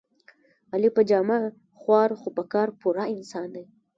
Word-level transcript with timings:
علي 0.73 0.89
په 0.95 1.01
جامه 1.09 1.39
خوار 1.79 2.09
خو 2.19 2.29
په 2.37 2.43
کار 2.53 2.67
پوره 2.79 3.03
انسان 3.15 3.47
دی. 3.55 3.65